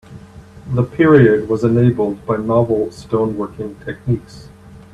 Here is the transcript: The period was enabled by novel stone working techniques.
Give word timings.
The 0.71 0.81
period 0.81 1.47
was 1.47 1.63
enabled 1.63 2.25
by 2.25 2.37
novel 2.37 2.89
stone 2.91 3.37
working 3.37 3.75
techniques. 3.85 4.47